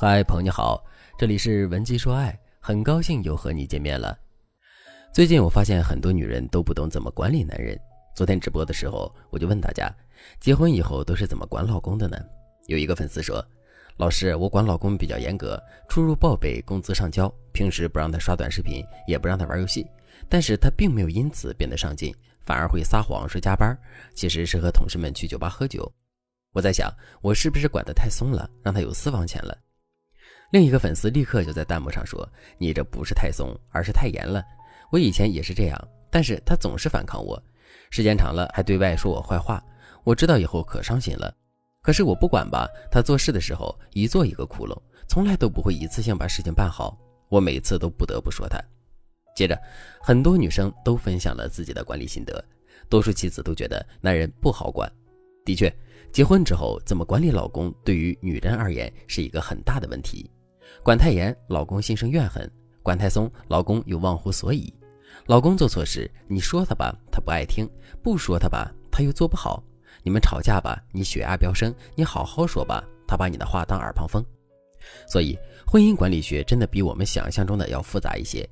[0.00, 0.80] 嗨，朋友你好，
[1.18, 4.16] 这里是文姬说爱，很高兴又和你见面了。
[5.12, 7.76] 最近我发现很多女人都不懂怎么管理男人。
[8.14, 9.92] 昨天直播的时候，我就问大家，
[10.38, 12.16] 结婚以后都是怎么管老公的呢？
[12.68, 13.44] 有一个粉丝说，
[13.96, 19.84] 老师，我管老公比较严格，出入报备，工资上交，平时不让他刷短视频，也不让他玩游戏，
[20.28, 22.14] 但是他并没有因此变得上进，
[22.46, 23.76] 反而会撒谎说加班，
[24.14, 25.92] 其实是和同事们去酒吧喝酒。
[26.52, 26.88] 我在想，
[27.20, 29.58] 我是不是管得太松了，让他有私房钱了？
[30.50, 34.42] 另一个粉丝立刻就在弹幕上说：“你这不是太松，而是太严了。
[34.90, 37.42] 我以前也是这样，但是他总是反抗我，
[37.90, 39.62] 时间长了还对外说我坏话。
[40.04, 41.34] 我知道以后可伤心了。
[41.82, 44.74] 可是我不管吧，他做事的时候一做一个窟窿，
[45.06, 46.98] 从来都不会一次性把事情办好。
[47.28, 48.58] 我每次都不得不说他。
[49.36, 49.60] 接着，
[50.00, 52.42] 很多女生都分享了自己的管理心得，
[52.88, 54.90] 多数妻子都觉得男人不好管。
[55.44, 55.70] 的确，
[56.10, 60.28] 结婚之后怎么管理老公，对于女人而言是一个很大的问题。”
[60.82, 62.46] 管太严，老公心生怨恨；
[62.82, 64.72] 管太松，老公又忘乎所以。
[65.26, 67.66] 老公做错事，你说他吧，他不爱听；
[68.02, 69.62] 不说他吧，他又做不好。
[70.02, 74.24] 你们吵架吧，你血压飙升；你好好说吧，他把你的话当耳旁风。
[75.06, 75.36] 所以，
[75.66, 78.48] 婚姻管理学真的比我们想象中的要复杂一些。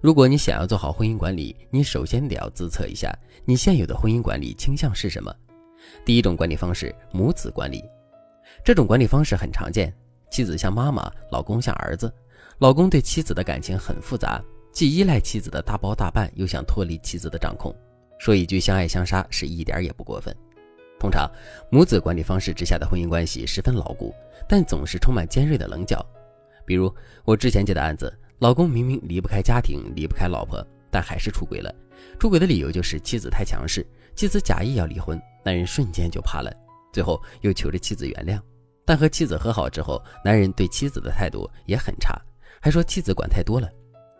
[0.00, 3.12] 如果你想要做好婚姻管理，你首先得要自测一下
[3.44, 5.34] 你现有的婚姻管理倾向是什么。
[6.04, 7.82] 第一种管理方式，母子管理。
[8.62, 9.92] 这种管理方式很常见。
[10.30, 12.12] 妻子像妈妈，老公像儿子。
[12.58, 17.74] 老公对妻子的感情很复杂，既依赖妻子的大包大办，又想脱离妻子的掌控。
[18.18, 20.34] 说一句相爱相杀是一点也不过分。
[20.98, 21.30] 通常，
[21.70, 24.14] 母子管理方式之下的婚姻关系十分牢固，
[24.46, 26.04] 但总是充满尖锐的棱角。
[26.66, 26.94] 比如
[27.24, 31.74] 我之前接的案子，老公明明离不开家庭，离不开老婆，但还是出轨了。
[32.18, 36.52] 出轨的理由就是妻子太强势，妻子假意要离婚，男人瞬间就怕了，
[36.92, 38.38] 最后又求着妻子原谅。
[38.84, 42.20] 但和妻子和好之后，男人对妻子的态度也很差，
[42.60, 43.68] 还说妻子管太多了。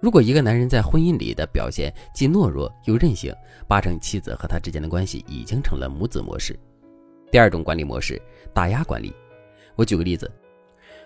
[0.00, 3.34] 如果一个男人在婚姻里的表现既懦弱又任性，
[3.66, 6.56] 八成妻子和他之间的关系已经成了母子模式。
[7.32, 8.20] 第二种管理模式，
[8.54, 9.12] 打压管理。
[9.74, 10.30] 我举个例子，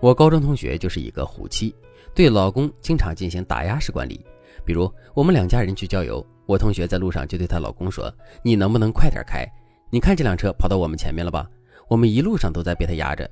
[0.00, 1.74] 我高中同学就是一个虎妻，
[2.14, 4.24] 对老公经常进行打压式管理。
[4.66, 8.12] 比如我们两家人去郊游，我同学在路上就对她老公说
[8.44, 9.46] ：“你能不能快点开？
[9.90, 11.48] 你看这辆车跑到我们前面了吧？
[11.88, 13.28] 我们一路上都在被他压着。”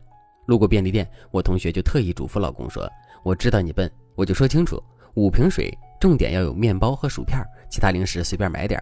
[0.47, 2.89] 路过便利店，我同学就特意嘱咐老公说
[3.23, 4.83] ：“我知道你笨，我就说清楚，
[5.15, 7.39] 五瓶水，重点要有面包和薯片，
[7.71, 8.81] 其他零食随便买点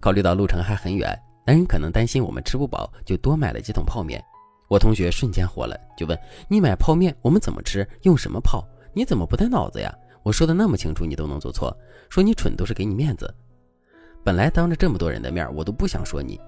[0.00, 4.22] 考虑到路程还很远，男人可能担心我们吃不饱，就多买了几桶泡面。
[4.68, 6.18] 我同学瞬间火了，就问
[6.48, 7.86] ：“你买泡面，我们怎么吃？
[8.02, 8.64] 用什么泡？
[8.92, 9.92] 你怎么不带脑子呀？
[10.22, 11.76] 我说的那么清楚，你都能做错？
[12.08, 13.32] 说你蠢都是给你面子。
[14.24, 16.40] 本来当着这么多人的面，我都不想说你。”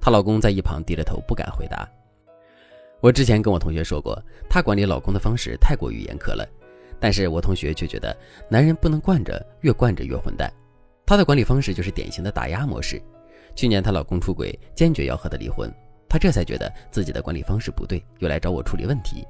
[0.00, 1.88] 她老公在一旁低着头，不敢回答。
[3.00, 6.48] 我之前跟我同学说过，她管理老公的方式太过于严苛了，
[6.98, 8.16] 但是我同学却觉得
[8.48, 10.50] 男人不能惯着，越惯着越混蛋。
[11.04, 13.00] 她的管理方式就是典型的打压模式。
[13.54, 15.72] 去年她老公出轨，坚决要和她离婚，
[16.08, 19.26] 她这才觉得自己的管理方式不对，又来找我处理问题。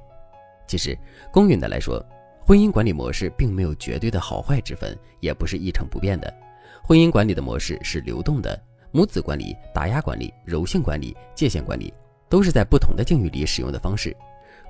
[0.65, 0.97] 其实
[1.31, 2.03] 公允的来说，
[2.45, 6.33] 婚姻管理模式并没有绝对的好坏之分，也不是一成不变的。
[6.81, 8.59] 婚姻管理的模式是流动的，
[8.91, 11.93] 母子管理、打压管理、柔性管理、界限管理。
[12.29, 14.15] 都是在不同的境遇里使用的方式，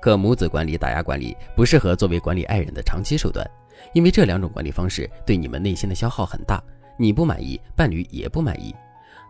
[0.00, 3.48] 可母子管理、打压管理不适合作为管理爱人的长期手段，
[3.92, 6.62] 因为这两种管理方式对你们内心的消耗很大，
[6.96, 8.74] 你不满意，伴侣也不满意，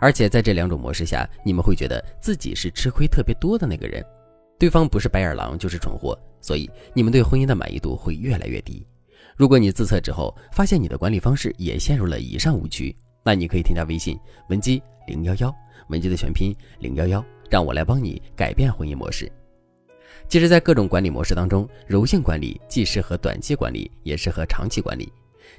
[0.01, 4.05] 而且在这两种模式下，你们会觉得自己是吃亏特别多的那个人，
[4.59, 8.87] 对方不是白眼狼就是蠢货，所以你们对婚姻的满意度会越来越低。
[9.37, 14.19] 如果你自测之后发现你的管理方式也陷入了以上误区，那你可以添加微信
[14.49, 15.55] 文姬零幺幺，
[15.89, 17.25] 文姬的全拼零幺幺。
[17.49, 19.31] 让我来帮你改变婚姻模式。
[20.29, 25.11] 其实，在各种管理模式当中，柔性管理既适合短期管理，也适合长期管理，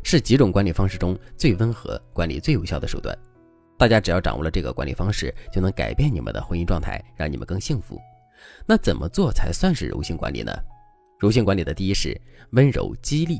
[0.03, 3.17] 是几种管理方式中最温和、管理最有效的手段。
[3.77, 7.97] 大家只要掌握了这个管理方式，就能改变你们的婚姻状态，让你们更幸福。
[8.65, 10.51] 那怎么做才算是柔性管理呢？
[11.17, 12.19] 柔性管理的第一是
[12.51, 13.39] 温柔激励，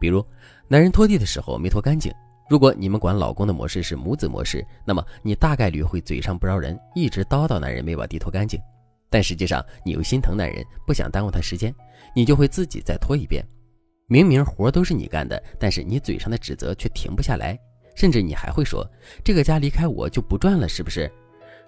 [0.00, 0.26] 比如
[0.66, 2.12] 男人拖地的时候没拖干净。
[2.48, 8.60] 如果你们管老公的模式是母子模式，那么你大概率会嘴上不饶人，一直叨叨男人没把地拖干净。
[9.08, 11.74] 但实际上你又心疼男人，不想耽误他时间，
[12.14, 13.42] 你就会自己再拖一遍。
[14.06, 17.58] 明明活都是你干的，但是你嘴上的指责却停不下来，
[17.94, 18.86] 甚至你还会说
[19.24, 21.10] 这个家离开我就不转了，是不是？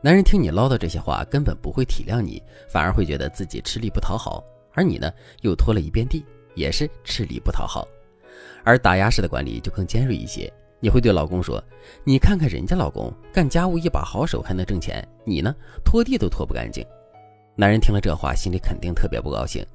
[0.03, 4.45] 男人听你唠叨这些话，根本不会体谅你，反而会觉得自己吃力不讨好。
[4.75, 6.23] 而你呢，又拖了一遍地，
[6.55, 7.89] 也是吃力不讨好。
[8.63, 10.53] 而打压式的管理就更尖锐一些。
[10.87, 11.61] 你会对老公说
[12.07, 15.53] ：“你看看人家老公干家务一把好手，还能挣钱，你呢，
[15.85, 16.87] 拖地都拖不干净。”
[17.59, 19.67] 男人听了这话，心里肯定特别不高兴。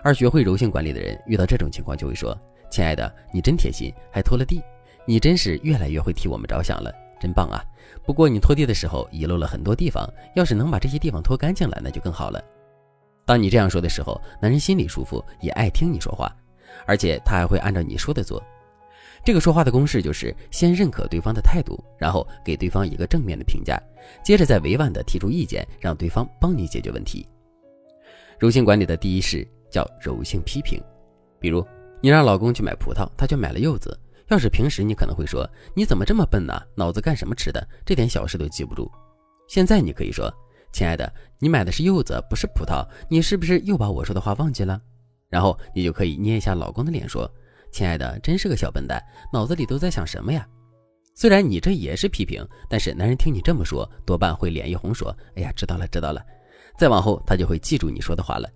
[0.00, 2.38] 而学会柔性管理的人，遇到这种情况就会说
[2.70, 4.62] ：“亲爱的，你真贴心，还拖了地，
[5.04, 7.58] 你真是越来越会替我们着想了，真棒啊！
[8.06, 12.40] 不过你拖地的时候遗漏了很多地方，要是能把这些地方拖干净了，那就更好了。”
[13.26, 16.32] 当你这样说的时候，男人心里舒服，也爱听你说话，
[16.86, 18.40] 而且他还会按照你说的做。
[19.22, 23.80] 这个说话的公式就是先认可对方的态度，然后给对方一个正面的评价，
[24.24, 27.26] 接着再委婉的提出意见，让对方帮你解决问题。
[28.38, 30.82] 柔性管理的第一式叫柔性批评。
[31.38, 31.66] 比如，
[32.00, 33.98] 你让老公去买葡萄，他却买了柚子。
[34.28, 36.54] 要是平时，你可能会说：“你怎么这么笨呢？
[36.74, 37.66] 脑子干什么吃的？
[37.84, 38.90] 这点小事都记不住。”
[39.48, 40.32] 现在你可以说
[40.72, 44.80] ：“亲爱的，你买的是柚子，不是葡萄，你是不是又把我说的话忘记了？”
[45.28, 47.30] 然后你就可以捏一下老公的脸，说。
[47.70, 49.02] 亲爱的，真是个小笨蛋，
[49.32, 50.46] 脑子里都在想什么呀？
[51.14, 56.24] 虽然你这也是批评，但是男人听你这么说，多半会脸一红，说：“哎呀，知道了，知道了。”
[56.78, 58.48] 再往后，他就会记住你说的话了。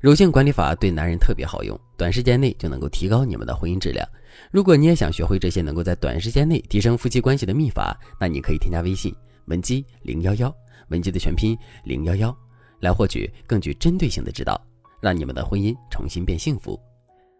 [0.00, 4.06] 柔性管理法对男人特别好用，短时间内就能够提高你们的婚姻质量。
[4.50, 9.14] 如果你也想学会这些能够在短时间内提升夫妻关系的秘法，那你可以添加微信
[9.46, 10.54] 文姬零幺幺，
[10.88, 12.34] 文姬的全拼零幺幺，
[12.80, 14.58] 来获取更具针对性的指导，
[15.02, 16.80] 让你们的婚姻重新变幸福。